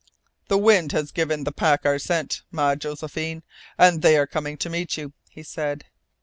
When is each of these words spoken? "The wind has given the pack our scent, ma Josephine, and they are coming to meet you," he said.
"The 0.47 0.57
wind 0.57 0.93
has 0.93 1.11
given 1.11 1.43
the 1.43 1.51
pack 1.51 1.85
our 1.85 1.99
scent, 1.99 2.41
ma 2.49 2.73
Josephine, 2.73 3.43
and 3.77 4.01
they 4.01 4.17
are 4.17 4.25
coming 4.25 4.57
to 4.57 4.67
meet 4.67 4.97
you," 4.97 5.13
he 5.29 5.43
said. 5.43 5.85